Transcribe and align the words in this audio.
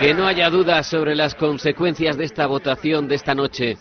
Que 0.00 0.14
no 0.14 0.26
haya 0.26 0.48
dudas 0.48 0.86
sobre 0.86 1.14
las 1.14 1.34
consecuencias 1.34 2.16
de 2.16 2.24
esta 2.24 2.46
votación 2.46 3.06
de 3.06 3.16
esta 3.16 3.34
noche. 3.34 3.76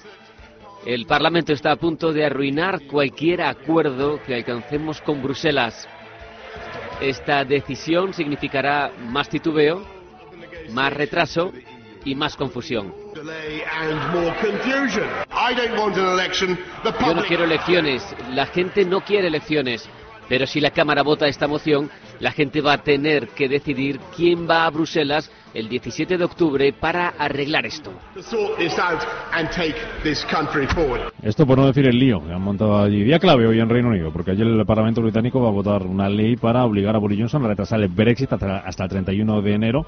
El 0.86 1.06
Parlamento 1.06 1.54
está 1.54 1.72
a 1.72 1.78
punto 1.78 2.12
de 2.12 2.26
arruinar 2.26 2.88
cualquier 2.88 3.42
acuerdo 3.42 4.22
que 4.24 4.36
alcancemos 4.36 5.00
con 5.00 5.24
Bruselas. 5.24 5.88
Esta 7.00 7.46
decisión 7.46 8.14
significará 8.14 8.92
más 9.00 9.30
titubeo, 9.30 9.82
más 10.74 10.92
retraso 10.92 11.54
y 12.04 12.16
más 12.16 12.36
confusión. 12.36 12.94
Yo 13.16 13.24
no 17.16 17.24
quiero 17.24 17.46
elecciones, 17.46 18.16
la 18.34 18.46
gente 18.48 18.84
no 18.84 19.00
quiere 19.06 19.30
elecciones, 19.30 19.90
pero 20.28 20.46
si 20.46 20.60
la 20.60 20.72
Cámara 20.72 21.02
vota 21.02 21.30
esta 21.30 21.48
moción, 21.48 21.90
la 22.20 22.34
gente 22.34 22.60
va 22.60 22.74
a 22.74 22.84
tener 22.84 23.30
que 23.30 23.48
decidir 23.48 24.02
quién 24.18 24.50
va 24.50 24.66
a 24.66 24.70
Bruselas 24.70 25.32
el 25.54 25.70
17 25.70 26.18
de 26.18 26.24
octubre 26.24 26.74
para 26.74 27.10
arreglar 27.10 27.66
esto. 27.66 27.92
Esto 31.22 31.46
por 31.46 31.58
no 31.58 31.68
decir 31.68 31.88
el 31.88 31.98
lío 31.98 32.24
que 32.26 32.34
han 32.34 32.42
montado 32.42 32.78
allí. 32.80 33.04
Día 33.04 33.20
clave 33.20 33.48
hoy 33.48 33.60
en 33.60 33.70
Reino 33.70 33.90
Unido, 33.90 34.12
porque 34.12 34.32
ayer 34.32 34.48
el 34.48 34.66
Parlamento 34.66 35.02
británico 35.02 35.42
va 35.42 35.50
a 35.50 35.52
votar 35.52 35.84
una 35.84 36.10
ley 36.10 36.36
para 36.36 36.66
obligar 36.66 36.96
a 36.96 37.00
Boris 37.00 37.20
Johnson 37.20 37.46
a 37.46 37.50
retrasar 37.50 37.82
el 37.82 37.88
Brexit 37.90 38.32
hasta 38.32 38.84
el 38.84 38.90
31 38.90 39.42
de 39.42 39.54
enero 39.54 39.86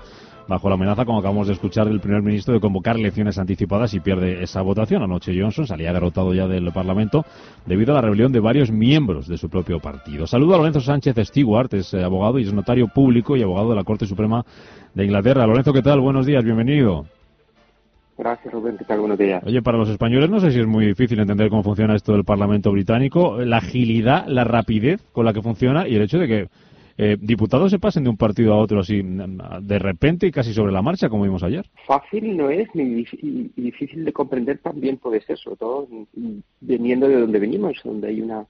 bajo 0.51 0.67
la 0.67 0.75
amenaza, 0.75 1.05
como 1.05 1.19
acabamos 1.19 1.47
de 1.47 1.53
escuchar, 1.53 1.87
del 1.87 2.01
primer 2.01 2.21
ministro 2.21 2.53
de 2.53 2.59
convocar 2.59 2.97
elecciones 2.97 3.37
anticipadas 3.37 3.93
y 3.93 4.01
pierde 4.01 4.43
esa 4.43 4.61
votación. 4.61 5.01
Anoche 5.01 5.31
Johnson 5.33 5.65
salía 5.65 5.93
derrotado 5.93 6.33
ya 6.33 6.45
del 6.45 6.71
Parlamento 6.73 7.25
debido 7.65 7.93
a 7.93 7.95
la 7.95 8.01
rebelión 8.01 8.33
de 8.33 8.41
varios 8.41 8.69
miembros 8.69 9.27
de 9.27 9.37
su 9.37 9.49
propio 9.49 9.79
partido. 9.79 10.27
Saludo 10.27 10.55
a 10.55 10.57
Lorenzo 10.57 10.81
Sánchez 10.81 11.15
Stewart, 11.27 11.73
es 11.73 11.93
eh, 11.93 12.03
abogado 12.03 12.37
y 12.37 12.43
es 12.43 12.53
notario 12.53 12.89
público 12.89 13.37
y 13.37 13.43
abogado 13.43 13.69
de 13.69 13.75
la 13.77 13.85
Corte 13.85 14.05
Suprema 14.05 14.45
de 14.93 15.05
Inglaterra. 15.05 15.47
Lorenzo, 15.47 15.71
¿qué 15.71 15.81
tal? 15.81 16.01
Buenos 16.01 16.25
días, 16.25 16.43
bienvenido. 16.43 17.05
Gracias, 18.17 18.53
Rubén. 18.53 18.77
¿Qué 18.77 18.83
tal? 18.83 18.99
Buenos 18.99 19.17
días. 19.17 19.41
Oye, 19.45 19.61
para 19.61 19.77
los 19.77 19.87
españoles 19.87 20.29
no 20.29 20.41
sé 20.41 20.51
si 20.51 20.59
es 20.59 20.67
muy 20.67 20.85
difícil 20.85 21.17
entender 21.21 21.49
cómo 21.49 21.63
funciona 21.63 21.95
esto 21.95 22.11
del 22.11 22.25
Parlamento 22.25 22.71
británico, 22.71 23.39
la 23.39 23.57
agilidad, 23.57 24.27
la 24.27 24.43
rapidez 24.43 25.01
con 25.13 25.23
la 25.23 25.31
que 25.31 25.41
funciona 25.41 25.87
y 25.87 25.95
el 25.95 26.01
hecho 26.01 26.19
de 26.19 26.27
que 26.27 26.49
eh, 27.03 27.17
diputados 27.19 27.71
se 27.71 27.79
pasen 27.79 28.03
de 28.03 28.11
un 28.11 28.17
partido 28.17 28.53
a 28.53 28.57
otro 28.57 28.81
así 28.81 29.01
de 29.01 29.79
repente 29.79 30.27
y 30.27 30.31
casi 30.31 30.53
sobre 30.53 30.71
la 30.71 30.83
marcha, 30.83 31.09
como 31.09 31.23
vimos 31.23 31.41
ayer. 31.41 31.67
Fácil 31.87 32.37
no 32.37 32.51
es, 32.51 32.69
ni 32.75 33.03
difícil 33.55 34.05
de 34.05 34.13
comprender 34.13 34.59
también 34.59 34.97
puede 34.97 35.19
ser, 35.21 35.35
sobre 35.39 35.57
todo 35.57 35.87
viniendo 36.59 37.07
de 37.07 37.19
donde 37.19 37.39
venimos, 37.39 37.81
donde 37.83 38.09
hay 38.09 38.21
una 38.21 38.45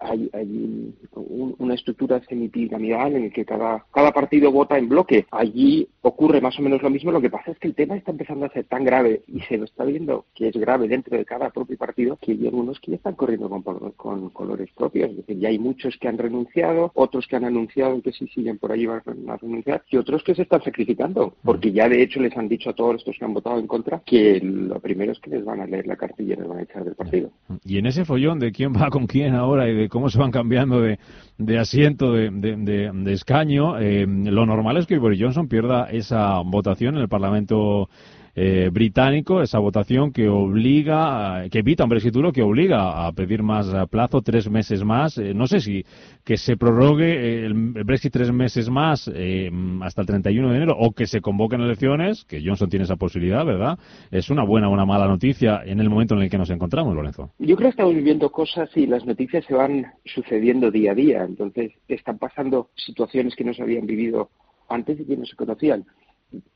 hay, 0.00 0.28
hay 0.32 0.92
una 1.14 1.74
estructura 1.74 2.20
semipiramidal 2.28 3.14
en 3.14 3.24
el 3.26 3.32
que 3.32 3.44
cada, 3.44 3.86
cada 3.94 4.10
partido 4.10 4.50
vota 4.50 4.76
en 4.76 4.88
bloque. 4.88 5.26
Allí 5.30 5.88
ocurre 6.04 6.40
más 6.40 6.58
o 6.58 6.62
menos 6.62 6.82
lo 6.82 6.90
mismo. 6.90 7.10
Lo 7.10 7.20
que 7.20 7.30
pasa 7.30 7.50
es 7.50 7.58
que 7.58 7.66
el 7.66 7.74
tema 7.74 7.96
está 7.96 8.12
empezando 8.12 8.46
a 8.46 8.50
ser 8.50 8.64
tan 8.66 8.84
grave 8.84 9.22
y 9.26 9.40
se 9.40 9.56
lo 9.56 9.64
está 9.64 9.84
viendo 9.84 10.26
que 10.34 10.48
es 10.48 10.56
grave 10.56 10.86
dentro 10.86 11.16
de 11.16 11.24
cada 11.24 11.50
propio 11.50 11.76
partido 11.78 12.18
que 12.20 12.32
hay 12.32 12.46
algunos 12.46 12.78
que 12.80 12.92
ya 12.92 12.96
están 12.96 13.14
corriendo 13.14 13.48
con, 13.96 14.30
colores 14.30 14.70
propios. 14.76 15.10
Es 15.10 15.16
decir, 15.16 15.38
ya 15.38 15.48
hay 15.48 15.58
muchos 15.58 15.96
que 15.98 16.08
han 16.08 16.18
renunciado, 16.18 16.92
otros 16.94 17.26
que 17.26 17.36
han 17.36 17.44
anunciado 17.44 18.00
que 18.02 18.12
si 18.12 18.26
siguen 18.28 18.58
por 18.58 18.72
ahí 18.72 18.86
van 18.86 19.02
a 19.28 19.36
renunciar 19.36 19.82
y 19.90 19.96
otros 19.96 20.22
que 20.22 20.34
se 20.34 20.42
están 20.42 20.62
sacrificando 20.62 21.34
porque 21.42 21.72
ya 21.72 21.88
de 21.88 22.02
hecho 22.02 22.20
les 22.20 22.36
han 22.36 22.48
dicho 22.48 22.70
a 22.70 22.74
todos 22.74 22.96
estos 22.96 23.16
que 23.18 23.24
han 23.24 23.34
votado 23.34 23.58
en 23.58 23.66
contra 23.66 24.02
que 24.04 24.40
lo 24.40 24.78
primero 24.80 25.12
es 25.12 25.18
que 25.20 25.30
les 25.30 25.44
van 25.44 25.60
a 25.60 25.66
leer 25.66 25.86
la 25.86 25.96
cartilla 25.96 26.34
y 26.34 26.36
les 26.36 26.48
van 26.48 26.58
a 26.58 26.62
echar 26.62 26.84
del 26.84 26.94
partido. 26.94 27.30
Y 27.64 27.78
en 27.78 27.86
ese 27.86 28.04
follón 28.04 28.38
de 28.38 28.52
quién 28.52 28.72
va 28.74 28.90
con 28.90 29.06
quién 29.06 29.34
ahora 29.34 29.68
y 29.68 29.74
de 29.74 29.88
cómo 29.88 30.10
se 30.10 30.18
van 30.18 30.30
cambiando 30.30 30.80
de, 30.80 30.98
de 31.38 31.58
asiento, 31.58 32.12
de, 32.12 32.30
de, 32.30 33.12
escaño, 33.12 33.78
eh, 33.78 34.06
lo 34.06 34.46
normal 34.46 34.76
es 34.76 34.86
que 34.86 34.98
Boris 34.98 35.20
Johnson 35.20 35.48
pierda 35.48 35.90
esa 35.90 36.40
votación 36.40 36.94
en 36.96 37.02
el 37.02 37.08
Parlamento 37.08 37.88
eh, 38.36 38.70
británico, 38.72 39.42
esa 39.42 39.58
votación 39.58 40.12
que 40.12 40.28
obliga, 40.28 41.48
que 41.50 41.60
evita 41.60 41.84
un 41.84 41.90
Brexit 41.90 42.12
duro, 42.12 42.32
que 42.32 42.42
obliga 42.42 43.06
a 43.06 43.12
pedir 43.12 43.42
más 43.42 43.72
plazo, 43.88 44.22
tres 44.22 44.50
meses 44.50 44.84
más. 44.84 45.18
Eh, 45.18 45.34
no 45.34 45.46
sé 45.46 45.60
si 45.60 45.84
que 46.24 46.36
se 46.36 46.56
prorrogue 46.56 47.44
el 47.44 47.54
Brexit 47.54 48.12
tres 48.12 48.32
meses 48.32 48.68
más 48.70 49.10
eh, 49.14 49.50
hasta 49.82 50.00
el 50.00 50.06
31 50.06 50.50
de 50.50 50.56
enero 50.56 50.76
o 50.78 50.92
que 50.92 51.06
se 51.06 51.20
convoquen 51.20 51.60
elecciones, 51.60 52.24
que 52.24 52.42
Johnson 52.44 52.68
tiene 52.68 52.84
esa 52.84 52.96
posibilidad, 52.96 53.44
¿verdad? 53.44 53.78
Es 54.10 54.30
una 54.30 54.44
buena 54.44 54.68
o 54.68 54.72
una 54.72 54.84
mala 54.84 55.06
noticia 55.06 55.62
en 55.64 55.80
el 55.80 55.88
momento 55.88 56.14
en 56.14 56.22
el 56.22 56.30
que 56.30 56.38
nos 56.38 56.50
encontramos, 56.50 56.94
Lorenzo. 56.94 57.30
Yo 57.38 57.56
creo 57.56 57.68
que 57.68 57.74
estamos 57.74 57.94
viviendo 57.94 58.30
cosas 58.30 58.68
y 58.74 58.86
las 58.86 59.04
noticias 59.04 59.44
se 59.44 59.54
van 59.54 59.86
sucediendo 60.04 60.70
día 60.70 60.92
a 60.92 60.94
día. 60.94 61.24
Entonces, 61.24 61.72
están 61.88 62.18
pasando 62.18 62.70
situaciones 62.74 63.36
que 63.36 63.44
no 63.44 63.54
se 63.54 63.62
habían 63.62 63.86
vivido 63.86 64.30
antes 64.68 64.98
y 64.98 65.04
que 65.04 65.16
no 65.16 65.24
se 65.24 65.36
conocían. 65.36 65.84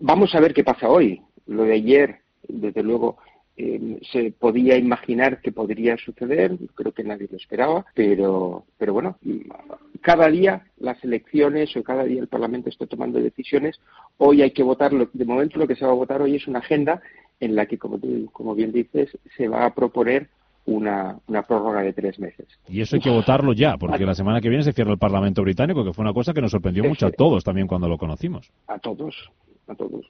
Vamos 0.00 0.34
a 0.34 0.41
ver 0.41 0.55
qué 0.55 0.65
pasa 0.65 0.88
hoy. 0.88 1.21
Lo 1.48 1.64
de 1.64 1.75
ayer, 1.75 2.20
desde 2.47 2.82
luego, 2.82 3.19
eh, 3.56 3.98
se 4.12 4.31
podía 4.31 4.76
imaginar 4.76 5.41
que 5.41 5.50
podría 5.50 5.97
suceder, 5.97 6.56
creo 6.76 6.92
que 6.92 7.03
nadie 7.03 7.26
lo 7.28 7.36
esperaba, 7.36 7.84
pero, 7.92 8.64
pero 8.78 8.92
bueno, 8.92 9.16
cada 10.00 10.28
día 10.28 10.62
las 10.78 11.03
elecciones 11.03 11.76
o 11.76 11.82
cada 11.82 12.04
día 12.04 12.20
el 12.20 12.28
Parlamento 12.28 12.69
está 12.69 12.87
tomando 12.87 13.19
decisiones. 13.19 13.81
Hoy 14.19 14.42
hay 14.42 14.53
que 14.53 14.62
votar, 14.62 14.92
de 14.92 15.25
momento 15.25 15.58
lo 15.58 15.66
que 15.66 15.75
se 15.75 15.84
va 15.84 15.91
a 15.91 15.97
votar 15.97 16.22
hoy 16.22 16.37
es 16.37 16.47
una 16.47 16.60
agenda 16.60 17.03
en 17.41 17.56
la 17.56 17.66
que, 17.66 17.78
como, 17.78 17.98
como 18.31 18.54
bien 18.54 18.70
dices, 18.70 19.10
se 19.37 19.48
va 19.48 19.64
a 19.64 19.75
proponer 19.75 20.28
una, 20.66 21.19
una, 21.26 21.42
prórroga 21.42 21.81
de 21.81 21.94
tres 21.94 22.20
meses. 22.20 22.47
Y 22.69 22.81
eso 22.81 22.94
hay 22.94 23.03
que 23.03 23.10
votarlo 23.10 23.54
ya, 23.54 23.76
porque 23.76 24.04
la 24.04 24.14
semana 24.14 24.41
que 24.41 24.50
viene 24.50 24.62
se 24.62 24.72
cierra 24.72 24.92
el 24.92 24.98
Parlamento 24.98 25.42
británico, 25.42 25.82
que 25.84 25.92
fue 25.92 26.04
una 26.04 26.12
cosa 26.12 26.32
que 26.32 26.42
nos 26.42 26.53
sorprendió 26.53 26.84
mucho 26.84 27.06
a 27.06 27.10
todos 27.10 27.42
también 27.42 27.66
cuando 27.66 27.88
lo 27.88 27.98
conocimos. 27.98 28.53
A 28.69 28.78
todos, 28.78 29.31
a 29.66 29.75
todos 29.75 30.06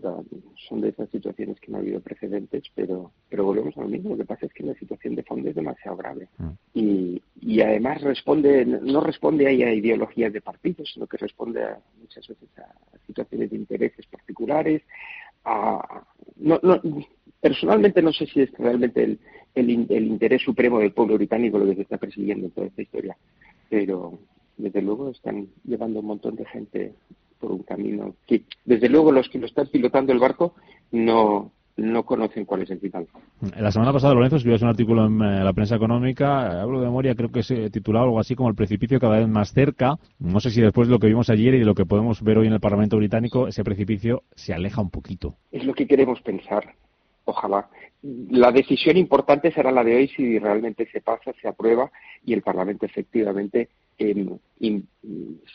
son 0.00 0.80
de 0.80 0.88
esas 0.88 1.08
situaciones 1.10 1.60
que 1.60 1.70
no 1.70 1.78
ha 1.78 1.80
habido 1.80 2.00
precedentes, 2.00 2.64
pero, 2.74 3.12
pero 3.28 3.44
volvemos 3.44 3.76
a 3.76 3.82
lo 3.82 3.88
mismo. 3.88 4.10
Lo 4.10 4.16
que 4.16 4.24
pasa 4.24 4.46
es 4.46 4.52
que 4.52 4.64
la 4.64 4.74
situación 4.74 5.14
de 5.14 5.22
fondo 5.22 5.48
es 5.48 5.54
demasiado 5.54 5.96
grave. 5.96 6.28
Mm. 6.38 6.48
Y, 6.74 7.22
y 7.40 7.60
además 7.60 8.00
responde, 8.02 8.64
no 8.64 9.00
responde 9.00 9.46
ahí 9.46 9.62
a 9.62 9.72
ideologías 9.72 10.32
de 10.32 10.40
partidos, 10.40 10.90
sino 10.92 11.06
que 11.06 11.16
responde 11.16 11.62
a, 11.62 11.78
muchas 12.00 12.26
veces 12.26 12.48
a, 12.58 12.96
situaciones 13.06 13.50
de 13.50 13.56
intereses 13.56 14.06
particulares. 14.06 14.82
A, 15.44 16.04
no, 16.36 16.58
no, 16.62 16.80
personalmente 17.40 18.02
no 18.02 18.12
sé 18.12 18.26
si 18.26 18.42
es 18.42 18.52
realmente 18.52 19.02
el, 19.02 19.18
el, 19.54 19.86
el 19.90 20.06
interés 20.06 20.42
supremo 20.42 20.78
del 20.78 20.92
pueblo 20.92 21.16
británico 21.16 21.58
lo 21.58 21.66
que 21.66 21.74
se 21.74 21.82
está 21.82 21.98
persiguiendo 21.98 22.46
en 22.46 22.52
toda 22.52 22.68
esta 22.68 22.82
historia, 22.82 23.16
pero 23.68 24.18
desde 24.56 24.82
luego 24.82 25.10
están 25.10 25.48
llevando 25.64 26.00
un 26.00 26.06
montón 26.06 26.36
de 26.36 26.44
gente 26.46 26.94
por 27.42 27.50
un 27.50 27.64
camino 27.64 28.14
que, 28.26 28.44
desde 28.64 28.88
luego, 28.88 29.10
los 29.10 29.28
que 29.28 29.38
lo 29.38 29.46
están 29.46 29.66
pilotando 29.66 30.12
el 30.12 30.20
barco 30.20 30.54
no, 30.92 31.50
no 31.76 32.04
conocen 32.04 32.44
cuál 32.44 32.62
es 32.62 32.70
el 32.70 32.78
final. 32.78 33.08
La 33.58 33.72
semana 33.72 33.92
pasada, 33.92 34.14
Lorenzo, 34.14 34.36
escribías 34.36 34.62
un 34.62 34.68
artículo 34.68 35.06
en 35.06 35.20
eh, 35.20 35.42
la 35.42 35.52
prensa 35.52 35.74
económica, 35.74 36.62
hablo 36.62 36.78
de 36.78 36.86
memoria, 36.86 37.16
creo 37.16 37.32
que 37.32 37.42
se 37.42 37.68
titulaba 37.70 38.04
algo 38.04 38.20
así 38.20 38.36
como 38.36 38.48
El 38.48 38.54
precipicio 38.54 39.00
cada 39.00 39.18
vez 39.18 39.28
más 39.28 39.52
cerca. 39.52 39.96
No 40.20 40.38
sé 40.38 40.50
si 40.50 40.60
después 40.60 40.86
de 40.86 40.92
lo 40.92 41.00
que 41.00 41.08
vimos 41.08 41.30
ayer 41.30 41.54
y 41.54 41.58
de 41.58 41.64
lo 41.64 41.74
que 41.74 41.84
podemos 41.84 42.22
ver 42.22 42.38
hoy 42.38 42.46
en 42.46 42.52
el 42.52 42.60
Parlamento 42.60 42.96
británico, 42.96 43.48
ese 43.48 43.64
precipicio 43.64 44.22
se 44.36 44.54
aleja 44.54 44.80
un 44.80 44.90
poquito. 44.90 45.34
Es 45.50 45.64
lo 45.64 45.74
que 45.74 45.88
queremos 45.88 46.20
pensar. 46.20 46.74
Ojalá. 47.24 47.68
La 48.30 48.52
decisión 48.52 48.96
importante 48.96 49.52
será 49.52 49.70
la 49.70 49.84
de 49.84 49.96
hoy 49.96 50.08
si 50.08 50.38
realmente 50.38 50.88
se 50.90 51.00
pasa, 51.00 51.32
se 51.40 51.48
aprueba 51.48 51.90
y 52.24 52.32
el 52.34 52.42
Parlamento 52.42 52.86
efectivamente 52.86 53.68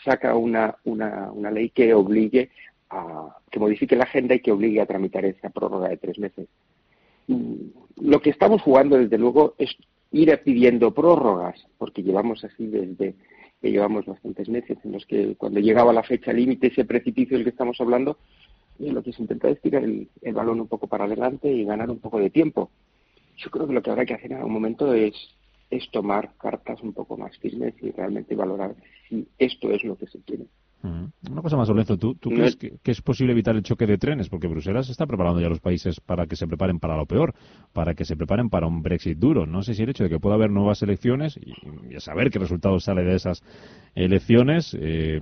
saca 0.03 0.35
una, 0.35 0.75
una, 0.83 1.31
una 1.31 1.51
ley 1.51 1.69
que 1.69 1.93
obligue 1.93 2.49
a 2.89 3.35
que 3.51 3.59
modifique 3.59 3.95
la 3.95 4.03
agenda 4.03 4.35
y 4.35 4.39
que 4.39 4.51
obligue 4.51 4.81
a 4.81 4.85
tramitar 4.85 5.25
esa 5.25 5.49
prórroga 5.49 5.89
de 5.89 5.97
tres 5.97 6.19
meses. 6.19 6.47
Mm, 7.27 7.55
lo 8.01 8.21
que 8.21 8.29
estamos 8.29 8.61
jugando, 8.61 8.97
desde 8.97 9.17
luego, 9.17 9.55
es 9.57 9.75
ir 10.11 10.37
pidiendo 10.43 10.93
prórrogas, 10.93 11.67
porque 11.77 12.03
llevamos 12.03 12.43
así 12.43 12.67
desde 12.67 13.15
que 13.61 13.71
llevamos 13.71 14.05
bastantes 14.05 14.47
meses 14.49 14.77
en 14.83 14.91
los 14.91 15.05
que 15.05 15.35
cuando 15.35 15.59
llegaba 15.59 15.91
la 15.91 16.03
fecha 16.03 16.31
límite, 16.31 16.67
ese 16.67 16.85
precipicio 16.85 17.35
del 17.37 17.43
que 17.43 17.49
estamos 17.49 17.79
hablando, 17.81 18.17
eh, 18.79 18.91
lo 18.91 19.01
que 19.01 19.11
se 19.11 19.21
intenta 19.21 19.49
es 19.49 19.59
tirar 19.61 19.83
el, 19.83 20.07
el, 20.21 20.33
balón 20.33 20.59
un 20.59 20.67
poco 20.67 20.87
para 20.87 21.05
adelante 21.05 21.51
y 21.51 21.65
ganar 21.65 21.89
un 21.89 21.99
poco 21.99 22.19
de 22.19 22.29
tiempo. 22.29 22.69
Yo 23.37 23.49
creo 23.49 23.67
que 23.67 23.73
lo 23.73 23.81
que 23.81 23.89
habrá 23.89 24.05
que 24.05 24.13
hacer 24.13 24.31
en 24.31 24.37
algún 24.37 24.53
momento 24.53 24.93
es 24.93 25.13
es 25.69 25.89
tomar 25.91 26.33
cartas 26.37 26.81
un 26.81 26.93
poco 26.93 27.17
más 27.17 27.37
firmes 27.37 27.73
y 27.81 27.91
realmente 27.91 28.35
valorar 28.35 28.75
si 29.07 29.27
esto 29.37 29.71
es 29.71 29.83
lo 29.83 29.97
que 29.97 30.07
se 30.07 30.21
quiere. 30.21 30.45
Una 30.83 31.41
cosa 31.41 31.57
más, 31.57 31.67
Lorenzo, 31.67 31.97
¿tú, 31.97 32.15
crees 32.15 32.55
que, 32.55 32.79
es 32.85 33.01
posible 33.01 33.33
evitar 33.33 33.55
el 33.55 33.63
choque 33.63 33.85
de 33.85 33.97
trenes? 33.97 34.29
Porque 34.29 34.47
Bruselas 34.47 34.89
está 34.89 35.05
preparando 35.05 35.41
ya 35.41 35.47
a 35.47 35.49
los 35.49 35.59
países 35.59 35.99
para 35.99 36.27
que 36.27 36.35
se 36.35 36.47
preparen 36.47 36.79
para 36.79 36.95
lo 36.95 37.05
peor, 37.05 37.33
para 37.73 37.93
que 37.93 38.05
se 38.05 38.15
preparen 38.15 38.49
para 38.49 38.67
un 38.67 38.81
Brexit 38.83 39.17
duro. 39.17 39.45
No 39.45 39.63
sé 39.63 39.73
si 39.73 39.83
el 39.83 39.89
hecho 39.89 40.03
de 40.03 40.09
que 40.09 40.19
pueda 40.19 40.35
haber 40.35 40.51
nuevas 40.51 40.81
elecciones 40.83 41.37
y, 41.37 41.95
a 41.95 41.99
saber 41.99 42.29
qué 42.29 42.39
resultado 42.39 42.79
sale 42.79 43.03
de 43.03 43.15
esas 43.15 43.43
elecciones, 43.95 44.77
eh, 44.79 45.19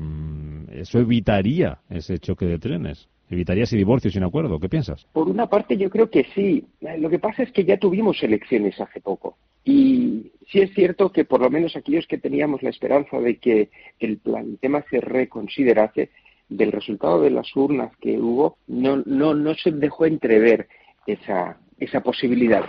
eso 0.72 1.00
evitaría 1.00 1.80
ese 1.90 2.20
choque 2.20 2.46
de 2.46 2.60
trenes. 2.60 3.08
¿Evitaría 3.30 3.64
ese 3.64 3.78
divorcio 3.78 4.12
sin 4.12 4.24
acuerdo? 4.24 4.60
¿Qué 4.60 4.70
piensas? 4.70 5.08
Por 5.14 5.28
una 5.28 5.48
parte 5.48 5.78
yo 5.78 5.90
creo 5.90 6.10
que 6.12 6.26
sí. 6.36 6.64
Lo 7.00 7.10
que 7.10 7.18
pasa 7.18 7.42
es 7.42 7.52
que 7.52 7.66
ya 7.66 7.78
tuvimos 7.78 8.22
elecciones 8.22 8.80
hace 8.80 9.02
poco. 9.02 9.38
Y 9.64 10.32
sí 10.52 10.62
es 10.62 10.74
cierto 10.74 11.12
que 11.12 11.26
por 11.26 11.42
lo 11.42 11.50
menos 11.50 11.76
aquellos 11.76 12.08
que 12.08 12.18
teníamos 12.18 12.64
la 12.64 12.70
esperanza 12.70 13.20
de 13.20 13.38
que 13.38 13.70
el, 14.00 14.18
plan, 14.18 14.58
tema 14.58 14.84
se 14.90 15.02
reconsiderase, 15.02 16.10
del 16.48 16.72
resultado 16.72 17.22
de 17.22 17.32
las 17.32 17.56
urnas 17.56 17.96
que 17.98 18.20
hubo, 18.20 18.58
no, 18.68 19.02
no, 19.06 19.34
no 19.34 19.56
se 19.56 19.72
dejó 19.72 20.06
entrever 20.06 20.68
esa, 21.08 21.58
esa 21.80 22.02
posibilidad. 22.02 22.66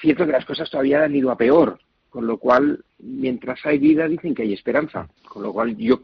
Cierto 0.00 0.24
que 0.24 0.32
las 0.32 0.44
cosas 0.44 0.70
todavía 0.70 1.02
han 1.02 1.14
ido 1.14 1.30
a 1.30 1.36
peor, 1.36 1.80
con 2.08 2.26
lo 2.26 2.38
cual, 2.38 2.84
mientras 3.00 3.64
hay 3.66 3.78
vida, 3.78 4.08
dicen 4.08 4.34
que 4.34 4.42
hay 4.42 4.52
esperanza. 4.52 5.08
Con 5.28 5.42
lo 5.42 5.52
cual, 5.52 5.76
yo 5.76 6.02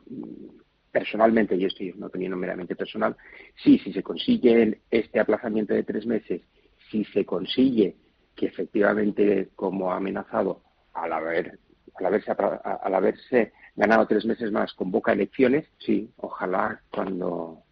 personalmente, 0.90 1.56
y 1.56 1.64
estoy 1.64 1.88
en 1.88 1.96
una 1.96 2.06
opinión 2.06 2.38
meramente 2.38 2.76
personal, 2.76 3.16
sí, 3.62 3.78
si 3.78 3.92
se 3.92 4.02
consigue 4.02 4.80
este 4.90 5.18
aplazamiento 5.18 5.74
de 5.74 5.82
tres 5.82 6.06
meses, 6.06 6.42
si 6.90 7.04
se 7.06 7.24
consigue 7.24 7.96
que 8.36 8.46
efectivamente, 8.46 9.50
como 9.54 9.92
ha 9.92 9.96
amenazado, 9.96 10.62
al 10.94 11.12
haber 11.12 11.58
al 11.96 12.06
haberse, 12.06 12.32
al 12.32 12.94
haberse 12.94 13.52
ganado 13.76 14.06
tres 14.06 14.24
meses 14.24 14.50
más, 14.50 14.72
convoca 14.74 15.12
elecciones, 15.12 15.66
sí, 15.78 16.10
ojalá 16.16 16.80
cuando 16.90 17.62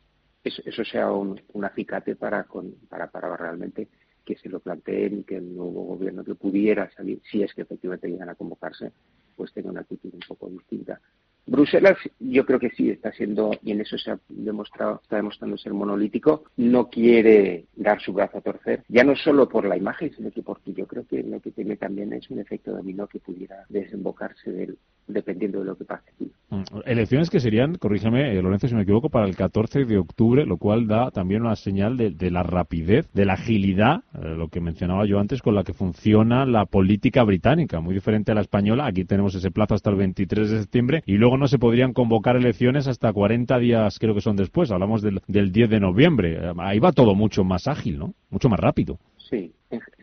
eso, 0.45 0.85
sea 0.85 1.11
un, 1.13 1.41
acicate 1.65 2.17
para, 2.17 2.47
para, 2.89 3.11
para 3.11 3.37
realmente 3.37 3.89
que 4.25 4.37
se 4.37 4.49
lo 4.49 4.61
planteen 4.61 5.21
y 5.21 5.25
que 5.25 5.37
el 5.37 5.57
nuevo 5.57 5.85
gobierno 5.85 6.25
que 6.25 6.35
pudiera 6.35 6.91
salir, 6.93 7.21
si 7.31 7.43
es 7.43 7.53
que 7.55 7.63
efectivamente 7.63 8.09
llegan 8.09 8.29
a 8.29 8.35
convocarse, 8.35 8.93
pues 9.37 9.53
tenga 9.53 9.71
una 9.71 9.81
actitud 9.81 10.13
un 10.13 10.21
poco 10.27 10.49
distinta. 10.49 11.01
Bruselas 11.47 11.99
yo 12.21 12.47
creo 12.47 12.59
que 12.59 12.71
sí 12.71 12.91
está 12.91 13.13
siendo, 13.13 13.51
y 13.63 13.73
en 13.73 13.81
eso 13.81 13.99
se 13.99 14.13
ha 14.13 14.19
demostrado, 14.29 15.01
está 15.03 15.17
demostrando 15.17 15.57
ser 15.57 15.75
monolítico, 15.75 16.45
no 16.57 16.89
quiere 16.89 17.67
dar 17.77 18.01
su 18.01 18.13
brazo 18.13 18.39
a 18.39 18.43
torcer, 18.43 18.85
ya 18.89 19.05
no 19.05 19.17
solo 19.17 19.49
por 19.49 19.67
la 19.67 19.77
imagen, 19.77 20.13
sino 20.15 20.31
que 20.31 20.43
porque 20.43 20.73
yo 20.73 20.87
creo 20.87 21.07
que 21.07 21.23
lo 21.23 21.41
que 21.41 21.51
tiene 21.51 21.77
también 21.77 22.13
es 22.13 22.31
un 22.31 22.39
efecto 22.39 22.73
dominó 22.73 23.07
que 23.07 23.19
pudiera 23.19 23.65
desembocarse 23.69 24.51
del, 24.53 24.79
dependiendo 25.07 25.61
de 25.61 25.65
lo 25.65 25.77
que 25.77 25.85
pase. 25.85 26.11
Mm, 26.51 26.63
elecciones 26.85 27.31
que 27.31 27.41
serían, 27.41 27.77
corrígeme, 27.77 28.37
eh, 28.37 28.43
Lorenzo, 28.43 28.69
si 28.69 28.75
me 28.75 28.83
equivoco, 28.83 29.09
para 29.09 29.27
el 29.27 29.37
14 29.37 29.85
de 29.85 29.99
octubre, 29.99 30.45
lo 30.45 30.59
cual 30.59 30.87
da 30.87 31.11
también 31.11 31.43
una 31.43 31.57
señal 31.57 31.97
de, 31.97 32.31
la 32.31 32.43
rapidez, 32.43 33.09
de 33.13 33.25
la 33.25 33.35
agilidad, 33.35 34.03
eh, 34.15 34.35
lo 34.37 34.49
que 34.49 34.61
mencionaba 34.61 35.07
yo 35.07 35.19
antes, 35.19 35.43
con 35.43 35.55
la 35.55 35.65
que 35.65 35.73
funciona 35.73 36.47
la 36.47 36.67
política 36.67 37.25
británica, 37.25 37.81
muy 37.81 37.95
diferente 37.95 38.33
a 38.33 38.35
la 38.35 38.43
española. 38.43 38.87
Aquí 38.87 39.05
tenemos 39.05 39.35
ese 39.35 39.51
plazo 39.51 39.75
hasta 39.75 39.91
el 39.91 39.97
23 39.97 40.51
de 40.51 40.61
septiembre 40.61 41.03
y 41.07 41.15
luego 41.15 41.32
no 41.37 41.49
se 41.49 41.59
podrían 41.59 41.93
convocar 41.93 42.37
elecciones 42.37 42.87
hasta 42.87 43.13
40 43.13 43.59
días, 43.59 43.99
creo 43.99 44.15
que 44.15 44.21
son 44.21 44.37
después. 44.37 44.71
Hablamos 44.71 45.03
del, 45.03 45.21
del 45.27 45.53
10 45.53 45.71
de 45.71 45.81
noviembre. 45.81 46.39
Ahí 46.59 46.79
va 46.79 46.93
todo 46.93 47.15
mucho 47.15 47.45
más 47.45 47.69
ágil, 47.69 47.99
¿no? 47.99 48.15
Mucho 48.31 48.49
más 48.49 48.61
rápido. 48.61 48.99
Sí, 49.31 49.53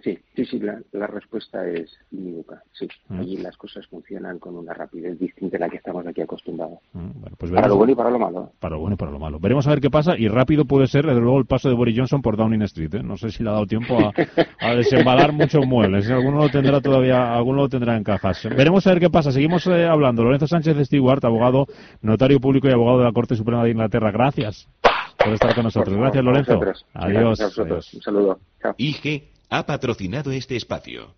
sí, 0.03 0.17
sí, 0.35 0.45
sí, 0.45 0.59
la, 0.59 1.07
respuesta 1.07 1.67
es 1.67 1.95
unívoca. 2.11 2.63
Sí, 2.71 2.87
mm. 3.09 3.19
allí 3.19 3.37
las 3.37 3.57
cosas 3.57 3.85
funcionan 3.87 4.39
con 4.39 4.55
una 4.55 4.73
rapidez 4.73 5.19
distinta 5.19 5.57
a 5.57 5.59
la 5.59 5.69
que 5.69 5.77
estamos 5.77 5.98
pues 7.49 7.61
para 7.61 7.67
lo 7.67 7.75
bueno 7.75 7.91
y 7.91 7.95
para 7.95 8.09
lo 8.09 8.19
malo. 8.19 8.51
Para 8.59 8.75
lo 8.75 8.81
bueno 8.81 8.93
y 8.93 8.97
para 8.97 9.11
lo 9.11 9.19
malo. 9.19 9.39
Veremos 9.39 9.67
a 9.67 9.71
ver 9.71 9.81
qué 9.81 9.89
pasa 9.89 10.17
y 10.17 10.27
rápido 10.27 10.65
puede 10.65 10.87
ser, 10.87 11.05
desde 11.05 11.19
luego, 11.19 11.39
el 11.39 11.45
paso 11.45 11.69
de 11.69 11.75
Boris 11.75 11.97
Johnson 11.97 12.21
por 12.21 12.37
Downing 12.37 12.61
Street. 12.63 12.93
¿eh? 12.95 13.03
No 13.03 13.17
sé 13.17 13.31
si 13.31 13.43
le 13.43 13.49
ha 13.49 13.53
dado 13.53 13.65
tiempo 13.65 13.97
a, 13.99 14.13
a 14.59 14.75
desembalar 14.75 15.33
muchos 15.33 15.65
muebles. 15.65 16.09
¿eh? 16.09 16.13
Alguno 16.13 16.37
lo 16.37 16.49
tendrá 16.49 16.81
todavía, 16.81 17.33
alguno 17.33 17.63
lo 17.63 17.69
tendrá 17.69 17.97
en 17.97 18.03
cajas. 18.03 18.43
Veremos 18.55 18.85
a 18.87 18.91
ver 18.91 18.99
qué 18.99 19.09
pasa. 19.09 19.31
Seguimos 19.31 19.65
eh, 19.67 19.87
hablando. 19.87 20.23
Lorenzo 20.23 20.47
Sánchez 20.47 20.75
de 20.77 20.85
Stewart, 20.85 21.23
abogado, 21.25 21.67
notario 22.01 22.39
público 22.39 22.67
y 22.67 22.71
abogado 22.71 22.99
de 22.99 23.05
la 23.05 23.11
Corte 23.11 23.35
Suprema 23.35 23.63
de 23.63 23.71
Inglaterra. 23.71 24.11
Gracias 24.11 24.67
por 25.17 25.33
estar 25.33 25.53
con 25.55 25.63
nosotros. 25.63 25.95
Gracias, 25.95 26.23
Lorenzo. 26.23 26.59
Adiós. 26.93 27.39
Un 27.93 28.01
saludo. 28.01 28.39
IG 28.77 29.29
ha 29.49 29.65
patrocinado 29.65 30.31
este 30.31 30.55
espacio. 30.55 31.15